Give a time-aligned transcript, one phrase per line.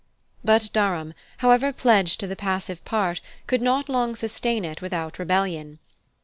[0.43, 5.77] But Durham, however pledged to the passive part, could not long sustain it without rebellion.